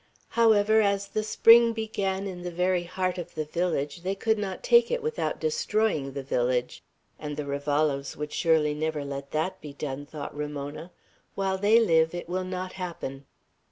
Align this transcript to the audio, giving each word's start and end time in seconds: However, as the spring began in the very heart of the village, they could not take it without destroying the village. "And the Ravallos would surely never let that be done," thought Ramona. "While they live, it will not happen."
However, 0.29 0.81
as 0.81 1.09
the 1.09 1.21
spring 1.21 1.73
began 1.73 2.25
in 2.25 2.41
the 2.41 2.49
very 2.49 2.85
heart 2.85 3.19
of 3.19 3.35
the 3.35 3.45
village, 3.45 4.01
they 4.01 4.15
could 4.15 4.39
not 4.39 4.63
take 4.63 4.89
it 4.89 5.03
without 5.03 5.39
destroying 5.39 6.13
the 6.13 6.23
village. 6.23 6.81
"And 7.19 7.37
the 7.37 7.45
Ravallos 7.45 8.15
would 8.17 8.33
surely 8.33 8.73
never 8.73 9.05
let 9.05 9.29
that 9.29 9.61
be 9.61 9.73
done," 9.73 10.07
thought 10.07 10.35
Ramona. 10.35 10.89
"While 11.35 11.59
they 11.59 11.79
live, 11.79 12.15
it 12.15 12.27
will 12.27 12.45
not 12.45 12.73
happen." 12.73 13.27